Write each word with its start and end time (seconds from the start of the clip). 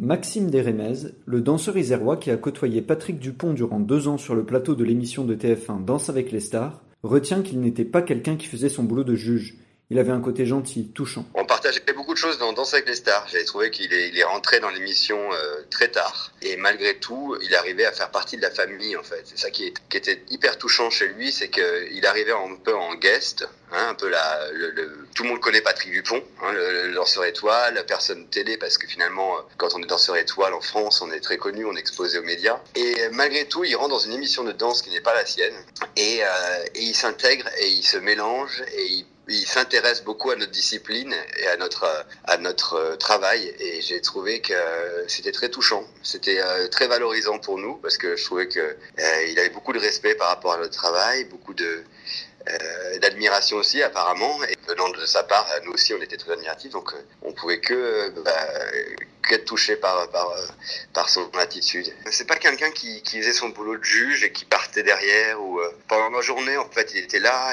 Maxime 0.00 0.48
Desrémez, 0.48 1.10
le 1.26 1.40
danseur 1.40 1.76
isérois 1.76 2.18
qui 2.18 2.30
a 2.30 2.36
côtoyé 2.36 2.82
Patrick 2.82 3.18
Dupont 3.18 3.52
durant 3.52 3.80
deux 3.80 4.06
ans 4.06 4.16
sur 4.16 4.36
le 4.36 4.44
plateau 4.44 4.76
de 4.76 4.84
l'émission 4.84 5.24
de 5.24 5.34
TF1 5.34 5.84
Danse 5.84 6.08
avec 6.08 6.30
les 6.30 6.38
stars, 6.38 6.80
retient 7.02 7.42
qu'il 7.42 7.58
n'était 7.58 7.84
pas 7.84 8.02
quelqu'un 8.02 8.36
qui 8.36 8.46
faisait 8.46 8.68
son 8.68 8.84
boulot 8.84 9.02
de 9.02 9.16
juge. 9.16 9.56
Il 9.90 9.98
avait 9.98 10.12
un 10.12 10.20
côté 10.20 10.46
gentil, 10.46 10.92
touchant. 10.94 11.24
Partageait 11.58 11.92
beaucoup 11.92 12.14
de 12.14 12.18
choses 12.18 12.38
dans 12.38 12.52
Danse 12.52 12.72
avec 12.74 12.86
les 12.86 12.94
stars. 12.94 13.26
J'avais 13.32 13.44
trouvé 13.44 13.72
qu'il 13.72 13.92
est, 13.92 14.10
il 14.10 14.18
est 14.18 14.24
rentré 14.24 14.60
dans 14.60 14.70
l'émission 14.70 15.18
euh, 15.32 15.56
très 15.70 15.88
tard. 15.88 16.32
Et 16.40 16.56
malgré 16.56 16.96
tout, 16.98 17.36
il 17.42 17.52
arrivait 17.56 17.84
à 17.84 17.90
faire 17.90 18.12
partie 18.12 18.36
de 18.36 18.42
la 18.42 18.50
famille, 18.52 18.96
en 18.96 19.02
fait. 19.02 19.22
C'est 19.24 19.38
ça 19.38 19.50
qui, 19.50 19.66
est, 19.66 19.74
qui, 19.88 19.96
était 19.96 20.22
hyper 20.30 20.56
touchant 20.56 20.88
chez 20.88 21.08
lui, 21.08 21.32
c'est 21.32 21.48
qu'il 21.48 22.06
arrivait 22.06 22.32
un 22.32 22.54
peu 22.62 22.76
en 22.76 22.94
guest. 22.94 23.48
Hein, 23.72 23.88
un 23.90 23.94
peu 23.94 24.08
la, 24.08 24.50
le, 24.52 25.06
tout 25.14 25.24
le 25.24 25.30
monde 25.30 25.40
connaît 25.40 25.60
Patrick 25.60 25.92
Dupont, 25.92 26.22
hein, 26.42 26.52
le, 26.52 26.94
danseur 26.94 27.24
étoile, 27.24 27.84
personne 27.86 28.26
télé, 28.28 28.56
parce 28.56 28.78
que 28.78 28.86
finalement, 28.86 29.36
quand 29.56 29.74
on 29.74 29.82
est 29.82 29.86
danseur 29.86 30.16
étoile 30.16 30.54
en 30.54 30.60
France, 30.60 31.02
on 31.02 31.10
est 31.10 31.20
très 31.20 31.38
connu, 31.38 31.64
on 31.64 31.74
est 31.74 31.80
exposé 31.80 32.18
aux 32.18 32.22
médias. 32.22 32.60
Et 32.76 32.94
malgré 33.12 33.46
tout, 33.46 33.64
il 33.64 33.74
rentre 33.74 33.90
dans 33.90 33.98
une 33.98 34.12
émission 34.12 34.44
de 34.44 34.52
danse 34.52 34.80
qui 34.80 34.90
n'est 34.90 35.00
pas 35.00 35.14
la 35.14 35.26
sienne. 35.26 35.56
Et, 35.96 36.20
euh, 36.22 36.64
et 36.76 36.82
il 36.82 36.94
s'intègre 36.94 37.48
et 37.58 37.68
il 37.68 37.82
se 37.82 37.98
mélange 37.98 38.62
et 38.72 38.84
il 38.84 39.06
il 39.28 39.46
s'intéresse 39.46 40.02
beaucoup 40.02 40.30
à 40.30 40.36
notre 40.36 40.52
discipline 40.52 41.14
et 41.36 41.46
à 41.48 41.56
notre 41.56 42.06
à 42.24 42.36
notre 42.38 42.96
travail. 42.96 43.54
Et 43.58 43.80
j'ai 43.82 44.00
trouvé 44.00 44.40
que 44.40 44.54
c'était 45.06 45.32
très 45.32 45.48
touchant. 45.48 45.84
C'était 46.02 46.40
très 46.70 46.86
valorisant 46.88 47.38
pour 47.38 47.58
nous 47.58 47.76
parce 47.76 47.98
que 47.98 48.16
je 48.16 48.24
trouvais 48.24 48.48
que 48.48 48.60
euh, 48.60 49.24
il 49.28 49.38
avait 49.38 49.50
beaucoup 49.50 49.72
de 49.72 49.78
respect 49.78 50.14
par 50.14 50.28
rapport 50.28 50.54
à 50.54 50.58
notre 50.58 50.76
travail 50.76 51.24
beaucoup 51.24 51.54
de 51.54 51.82
euh, 52.48 52.98
d'admiration 53.00 53.58
aussi 53.58 53.82
apparemment. 53.82 54.42
Et 54.44 54.54
venant 54.66 54.88
de 54.88 55.04
sa 55.06 55.22
part 55.22 55.46
nous 55.64 55.72
aussi 55.72 55.92
on 55.94 56.00
était 56.02 56.16
très 56.16 56.32
admiratifs. 56.32 56.72
Donc 56.72 56.94
on 57.22 57.32
pouvait 57.32 57.60
que 57.60 58.10
bah, 58.24 58.32
qu'être 59.28 59.44
touché 59.44 59.76
par, 59.76 60.08
par, 60.10 60.34
par 60.94 61.08
son 61.08 61.28
attitude. 61.38 61.92
C'est 62.10 62.26
pas 62.26 62.36
quelqu'un 62.36 62.70
qui, 62.70 63.02
faisait 63.04 63.32
son 63.32 63.50
boulot 63.50 63.76
de 63.76 63.84
juge 63.84 64.24
et 64.24 64.32
qui 64.32 64.44
partait 64.44 64.82
derrière 64.82 65.40
ou 65.42 65.60
euh, 65.60 65.70
pendant 65.86 66.10
la 66.10 66.22
journée 66.22 66.56
en 66.56 66.68
fait 66.70 66.92
il 66.94 67.04
était 67.04 67.20
là, 67.20 67.52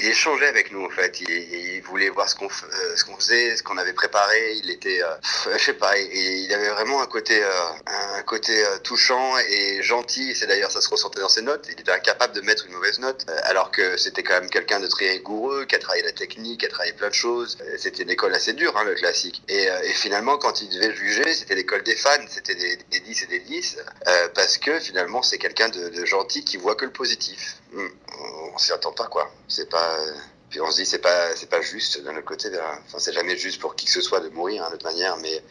il 0.00 0.06
échangeait 0.06 0.48
avec 0.48 0.72
nous 0.72 0.84
en 0.84 0.90
fait, 0.90 1.20
il, 1.20 1.30
il 1.30 1.82
voulait 1.82 2.08
voir 2.10 2.28
ce 2.28 2.34
qu'on 2.34 2.46
euh, 2.46 3.16
faisait, 3.18 3.56
ce 3.56 3.62
qu'on 3.62 3.78
avait 3.78 3.92
préparé, 3.92 4.54
il 4.62 4.70
était 4.70 5.02
euh, 5.02 5.52
je 5.56 5.62
sais 5.62 5.74
pas, 5.74 5.96
il 5.98 6.52
avait 6.52 6.70
vraiment 6.70 7.02
un 7.02 7.06
côté 7.06 7.42
côté 8.26 8.64
touchant 8.82 9.38
et 9.48 9.82
gentil, 9.82 10.34
c'est 10.34 10.46
d'ailleurs 10.46 10.70
ça 10.70 10.80
se 10.80 10.88
ressentait 10.88 11.20
dans 11.20 11.28
ses 11.28 11.42
notes, 11.42 11.66
il 11.70 11.80
était 11.80 11.92
incapable 11.92 12.34
de 12.34 12.40
mettre 12.40 12.66
une 12.66 12.72
mauvaise 12.72 12.98
note 12.98 13.26
alors 13.44 13.70
que 13.70 13.96
c'était 13.96 14.22
quand 14.22 14.34
même 14.34 14.50
quelqu'un 14.50 14.80
de 14.80 14.86
très 14.86 15.10
rigoureux, 15.10 15.64
qui 15.64 15.74
a 15.74 15.78
travaillé 15.78 16.02
la 16.02 16.12
technique, 16.12 16.60
qui 16.60 16.66
a 16.66 16.68
travaillé 16.68 16.92
plein 16.92 17.08
de 17.08 17.14
choses. 17.14 17.58
C'était 17.78 18.02
une 18.02 18.10
école 18.10 18.34
assez 18.34 18.52
dure 18.52 18.76
hein, 18.76 18.84
le 18.84 18.94
classique. 18.94 19.42
Et, 19.48 19.68
finalement 19.94 20.36
quand 20.38 20.62
il 20.62 20.68
devait 20.68 20.94
juger, 20.94 21.34
c'était 21.34 21.54
l'école 21.54 21.82
des 21.82 21.96
fans, 21.96 22.10
c'était 22.28 22.54
des, 22.54 22.76
des 22.90 23.00
10 23.00 23.22
et 23.22 23.26
des 23.26 23.40
10, 23.40 23.78
euh, 24.06 24.28
parce 24.34 24.58
que 24.58 24.78
finalement 24.80 25.22
c'est 25.22 25.38
quelqu'un 25.38 25.68
de, 25.68 26.04
gentil 26.04 26.44
qui 26.44 26.56
voit 26.56 26.74
que 26.74 26.84
le 26.84 26.92
positif. 26.92 27.56
Hum, 27.76 27.90
on 28.54 28.58
s'y 28.58 28.72
attend 28.72 28.92
pas 28.92 29.06
quoi. 29.06 29.30
C'est 29.48 29.68
pas. 29.68 29.96
Puis 30.50 30.60
on 30.60 30.70
se 30.70 30.76
dit 30.76 30.86
c'est 30.86 31.00
pas 31.00 31.34
c'est 31.34 31.50
pas 31.50 31.60
juste 31.60 32.02
d'un 32.02 32.16
autre 32.16 32.24
côté. 32.24 32.48
Enfin 32.86 32.98
c'est 32.98 33.12
jamais 33.12 33.36
juste 33.36 33.60
pour 33.60 33.76
qui 33.76 33.86
que 33.86 33.92
ce 33.92 34.00
soit 34.00 34.20
de 34.20 34.28
mourir 34.30 34.64
hein, 34.64 34.68
de 34.68 34.76
toute 34.76 34.84
manière, 34.84 35.16
mais 35.18 35.42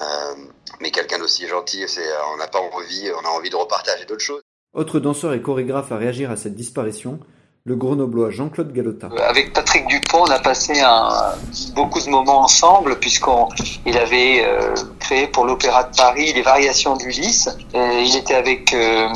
euh, 0.00 0.34
mais 0.80 0.90
quelqu'un 0.90 1.18
d'aussi 1.18 1.46
gentil, 1.46 1.84
c'est 1.86 2.06
on 2.32 2.36
n'a 2.36 2.48
pas 2.48 2.60
envie, 2.60 3.10
on 3.20 3.26
a 3.26 3.30
envie 3.30 3.50
de 3.50 3.56
repartager 3.56 4.04
d'autres 4.04 4.24
choses. 4.24 4.42
Autre 4.72 5.00
danseur 5.00 5.32
et 5.34 5.42
chorégraphe 5.42 5.90
à 5.90 5.96
réagir 5.96 6.30
à 6.30 6.36
cette 6.36 6.54
disparition, 6.54 7.18
le 7.64 7.74
grenoblois 7.74 8.30
Jean-Claude 8.30 8.72
Galota. 8.72 9.10
Avec 9.18 9.52
Patrick 9.52 9.86
Dupont, 9.88 10.22
on 10.22 10.30
a 10.30 10.38
passé 10.38 10.80
un, 10.80 11.34
beaucoup 11.74 12.00
de 12.00 12.08
moments 12.08 12.42
ensemble 12.42 12.98
puisqu'il 13.00 13.98
avait 13.98 14.44
euh, 14.44 14.74
créé 15.00 15.26
pour 15.26 15.44
l'Opéra 15.44 15.84
de 15.84 15.96
Paris 15.96 16.32
les 16.32 16.42
variations 16.42 16.96
d'Ulysse. 16.96 17.48
Il 17.74 18.16
était 18.16 18.34
avec 18.34 18.72
euh, 18.72 19.08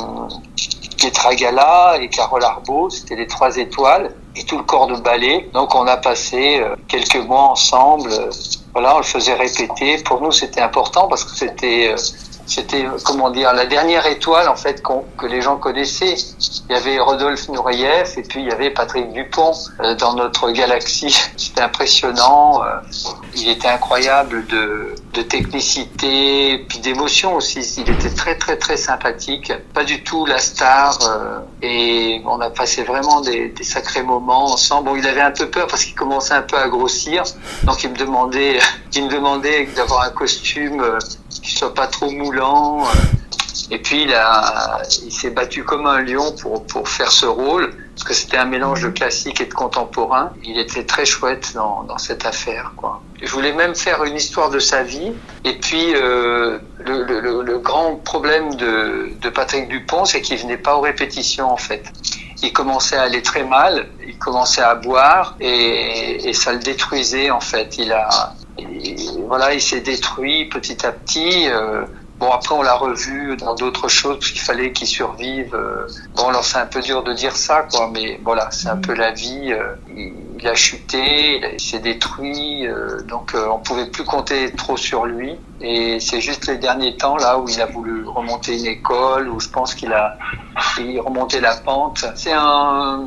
Pietra 0.97 1.35
Gala 1.35 1.97
et 1.99 2.09
Carole 2.09 2.43
Arbault, 2.43 2.89
c'était 2.89 3.15
les 3.15 3.27
trois 3.27 3.57
étoiles 3.57 4.15
et 4.35 4.43
tout 4.43 4.57
le 4.57 4.63
corps 4.63 4.87
de 4.87 4.95
ballet. 4.95 5.49
Donc 5.53 5.75
on 5.75 5.87
a 5.87 5.97
passé 5.97 6.59
euh, 6.59 6.75
quelques 6.87 7.15
mois 7.15 7.49
ensemble. 7.49 8.11
Voilà, 8.73 8.95
on 8.95 8.99
le 8.99 9.03
faisait 9.03 9.33
répéter. 9.33 9.97
Pour 10.03 10.21
nous, 10.21 10.31
c'était 10.31 10.61
important 10.61 11.07
parce 11.07 11.23
que 11.23 11.35
c'était 11.35 11.95
c'était 12.45 12.85
comment 13.03 13.31
dire 13.31 13.53
la 13.53 13.65
dernière 13.65 14.05
étoile 14.05 14.47
en 14.47 14.55
fait 14.55 14.83
que 15.17 15.25
les 15.25 15.41
gens 15.41 15.57
connaissaient. 15.57 16.15
Il 16.69 16.73
y 16.73 16.77
avait 16.77 16.99
Rodolphe 16.99 17.49
Nureyev 17.49 18.13
et 18.17 18.21
puis 18.21 18.41
il 18.41 18.47
y 18.47 18.51
avait 18.51 18.69
Patrick 18.69 19.11
Dupont 19.13 19.53
euh, 19.79 19.95
dans 19.95 20.13
notre 20.13 20.51
galaxie. 20.51 21.15
C'était 21.37 21.61
impressionnant. 21.61 22.63
Euh, 22.63 22.79
il 23.35 23.49
était 23.49 23.67
incroyable 23.67 24.45
de, 24.47 24.95
de 25.13 25.21
technicité 25.21 26.65
puis 26.69 26.79
d'émotion 26.79 27.35
aussi. 27.35 27.59
Il 27.77 27.89
était 27.89 28.13
très 28.13 28.37
très 28.37 28.57
très 28.57 28.77
sympathique. 28.77 29.51
Pas 29.73 29.83
du 29.83 30.03
tout 30.03 30.25
la 30.25 30.37
star 30.37 30.99
euh, 31.01 31.39
et 31.61 32.21
on 32.25 32.39
a 32.41 32.49
passé 32.49 32.83
vraiment 32.83 33.21
des, 33.21 33.49
des 33.49 33.63
sacrés 33.63 34.03
moments 34.03 34.45
ensemble. 34.45 34.89
Bon, 34.89 34.95
il 34.95 35.07
avait 35.07 35.21
un 35.21 35.31
peu 35.31 35.49
peur 35.49 35.67
parce 35.67 35.83
qu'il 35.83 35.95
commençait 35.95 36.33
un 36.33 36.41
peu 36.43 36.57
à 36.57 36.67
grossir, 36.67 37.23
donc 37.63 37.83
il 37.83 37.89
me 37.89 37.95
demandait, 37.95 38.59
il 38.93 39.05
me 39.05 39.09
demandait 39.09 39.67
d'avoir 39.75 40.03
un 40.03 40.09
costume 40.09 40.83
qui 41.45 41.51
soit 41.55 41.73
pas 41.73 41.87
trop 41.87 42.09
moulant. 42.09 42.83
Et 43.71 43.79
puis 43.79 44.03
il 44.03 44.15
il 45.05 45.11
s'est 45.11 45.29
battu 45.29 45.63
comme 45.63 45.87
un 45.87 46.01
lion 46.01 46.31
pour 46.33 46.65
pour 46.67 46.89
faire 46.89 47.11
ce 47.11 47.25
rôle 47.25 47.73
parce 47.95 48.03
que 48.03 48.13
c'était 48.13 48.37
un 48.37 48.45
mélange 48.45 48.81
de 48.81 48.89
classique 48.89 49.39
et 49.41 49.45
de 49.45 49.53
contemporain. 49.53 50.33
Il 50.43 50.59
était 50.59 50.83
très 50.83 51.05
chouette 51.05 51.53
dans 51.55 51.83
dans 51.83 51.97
cette 51.97 52.25
affaire 52.25 52.73
quoi. 52.75 53.01
Je 53.21 53.31
voulais 53.31 53.53
même 53.53 53.73
faire 53.73 54.03
une 54.03 54.15
histoire 54.15 54.49
de 54.49 54.59
sa 54.59 54.83
vie. 54.83 55.13
Et 55.45 55.57
puis 55.57 55.93
euh, 55.95 56.59
le, 56.79 57.03
le, 57.03 57.41
le 57.41 57.57
grand 57.59 57.95
problème 57.95 58.55
de 58.55 59.09
de 59.19 59.29
Patrick 59.29 59.67
Dupont, 59.69 60.05
c'est 60.05 60.21
qu'il 60.21 60.37
venait 60.37 60.57
pas 60.57 60.75
aux 60.75 60.81
répétitions 60.81 61.49
en 61.49 61.57
fait. 61.57 61.83
Il 62.43 62.51
commençait 62.51 62.97
à 62.97 63.03
aller 63.03 63.21
très 63.21 63.43
mal, 63.43 63.87
il 64.05 64.17
commençait 64.17 64.61
à 64.61 64.75
boire 64.75 65.35
et, 65.39 66.29
et 66.29 66.33
ça 66.33 66.51
le 66.51 66.59
détruisait 66.59 67.31
en 67.31 67.39
fait. 67.39 67.77
Il 67.77 67.91
a 67.93 68.33
et 68.57 68.95
voilà, 69.27 69.53
il 69.53 69.61
s'est 69.61 69.81
détruit 69.81 70.45
petit 70.45 70.85
à 70.85 70.91
petit. 70.91 71.47
Euh, 71.47 71.85
bon, 72.19 72.31
après, 72.31 72.55
on 72.55 72.61
l'a 72.61 72.75
revu 72.75 73.35
dans 73.37 73.55
d'autres 73.55 73.87
choses 73.87 74.17
parce 74.19 74.31
qu'il 74.31 74.41
fallait 74.41 74.71
qu'il 74.71 74.87
survive. 74.87 75.53
Euh, 75.53 75.87
bon, 76.15 76.29
alors 76.29 76.43
c'est 76.43 76.57
un 76.57 76.65
peu 76.65 76.81
dur 76.81 77.03
de 77.03 77.13
dire 77.13 77.35
ça, 77.35 77.63
quoi, 77.63 77.89
mais 77.93 78.19
voilà, 78.23 78.49
c'est 78.51 78.69
un 78.69 78.77
peu 78.77 78.93
la 78.93 79.11
vie. 79.11 79.51
Euh, 79.51 79.75
il, 80.39 80.47
a 80.47 80.55
chuté, 80.55 81.41
il, 81.53 81.59
s'est 81.59 81.79
détruit, 81.79 82.67
donc 83.07 83.33
on 83.35 83.57
pouvait 83.57 83.87
plus 83.87 84.03
compter 84.03 84.51
trop 84.51 84.77
sur 84.77 85.05
lui. 85.05 85.35
Et 85.59 85.99
c'est 85.99 86.21
juste 86.21 86.45
les 86.45 86.57
derniers 86.57 86.95
temps 86.97 87.17
là 87.17 87.39
où 87.39 87.49
il 87.49 87.59
a 87.61 87.65
voulu 87.65 88.05
remonter 88.05 88.59
une 88.59 88.67
école, 88.67 89.27
où 89.27 89.39
je 89.39 89.49
pense 89.49 89.73
qu'il 89.73 89.91
a 89.91 90.17
remonté 91.03 91.39
la 91.39 91.55
pente. 91.55 92.05
C'est 92.15 92.33
un 92.33 93.05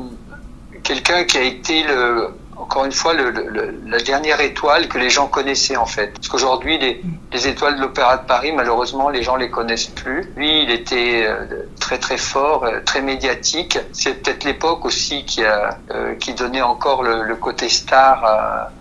quelqu'un 0.83 1.23
qui 1.23 1.37
a 1.37 1.43
été 1.43 1.83
le 1.83 2.33
encore 2.59 2.85
une 2.85 2.91
fois 2.91 3.13
le, 3.13 3.31
le, 3.31 3.79
la 3.87 3.99
dernière 3.99 4.41
étoile 4.41 4.87
que 4.87 4.97
les 4.97 5.09
gens 5.09 5.27
connaissaient 5.27 5.77
en 5.77 5.85
fait. 5.85 6.13
Parce 6.13 6.27
qu'aujourd'hui, 6.27 6.77
les, 6.77 7.01
les, 7.31 7.47
étoiles 7.47 7.77
de 7.77 7.81
l'Opéra 7.81 8.17
de 8.17 8.25
Paris, 8.25 8.51
malheureusement, 8.51 9.09
les 9.09 9.23
gens 9.23 9.35
les 9.37 9.49
connaissent 9.49 9.87
plus. 9.87 10.31
Lui, 10.35 10.63
il 10.63 10.71
était 10.71 11.25
euh, 11.25 11.45
très 11.79 11.97
très 11.97 12.17
fort, 12.17 12.65
euh, 12.65 12.79
très 12.85 13.01
médiatique. 13.01 13.79
C'est 13.93 14.21
peut-être 14.21 14.43
l'époque 14.43 14.85
aussi 14.85 15.25
qui 15.25 15.43
a 15.43 15.77
euh, 15.91 16.15
qui 16.15 16.33
donnait 16.33 16.61
encore 16.61 17.03
le, 17.03 17.23
le 17.23 17.35
côté 17.35 17.69
star 17.69 18.23
à, 18.25 18.71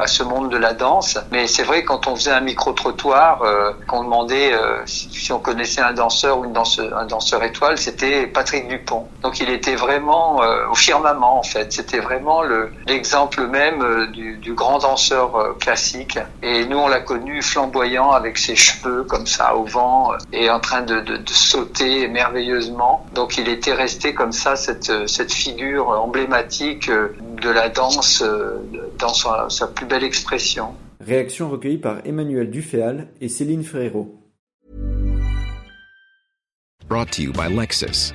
à, 0.00 0.06
ce 0.06 0.22
monde 0.22 0.50
de 0.50 0.56
la 0.56 0.74
danse. 0.74 1.18
Mais 1.30 1.46
c'est 1.46 1.62
vrai 1.62 1.84
quand 1.84 2.06
on 2.06 2.16
faisait 2.16 2.32
un 2.32 2.40
micro 2.40 2.72
trottoir, 2.72 3.42
euh, 3.42 3.72
qu'on 3.86 4.04
demandait 4.04 4.52
si, 4.86 5.10
si, 5.10 5.32
on 5.32 5.38
connaissait 5.38 5.80
un 5.80 5.92
danseur 5.92 6.38
ou 6.38 6.44
une 6.44 6.52
danseuse, 6.52 6.92
un 6.96 7.06
danseur 7.06 7.42
étoile, 7.42 7.78
c'était 7.78 8.26
Patrick 8.26 8.68
Dupont. 8.68 9.08
Donc 9.22 9.40
il 9.40 9.50
était 9.50 9.74
vraiment 9.74 10.40
au 10.70 10.74
firmament 10.74 11.38
en 11.38 11.42
fait. 11.42 11.72
C'était 11.72 12.00
vraiment 12.00 12.42
le 12.42 12.70
l'exemple 12.86 13.46
même 13.46 14.06
du, 14.12 14.38
grand 14.54 14.78
danseur 14.78 15.56
classique. 15.60 16.18
Et 16.42 16.64
nous, 16.64 16.78
on 16.78 16.88
l'a 16.88 17.00
connu 17.00 17.42
flamboyant 17.42 18.10
avec 18.10 18.38
ses 18.38 18.56
cheveux 18.56 19.04
comme 19.04 19.26
ça 19.26 19.54
au 19.54 19.64
vent 19.64 20.12
et 20.32 20.50
en 20.50 20.60
train 20.60 20.82
de, 20.82 21.02
sauter 21.26 22.08
merveilleusement. 22.08 23.06
Donc 23.14 23.38
il 23.38 23.48
était 23.48 23.74
resté 23.74 24.14
comme 24.14 24.32
ça 24.32 24.56
cette 24.56 25.32
figure 25.32 25.90
emblématique 25.90 26.90
de 27.40 27.50
la 27.50 27.68
danse 27.68 28.22
dans 28.98 29.14
sa, 29.14 29.48
sa 29.48 29.66
plus 29.68 29.86
belle 29.86 30.04
expression. 30.04 30.74
Réaction 31.00 31.48
recueillie 31.48 31.78
par 31.78 31.98
Emmanuel 32.04 32.50
Duféal 32.50 33.08
et 33.20 33.28
Céline 33.28 33.64
Frérot. 33.64 34.14
Brought 36.88 37.10
to 37.12 37.22
you 37.22 37.32
by 37.32 37.48
Lexus. 37.48 38.14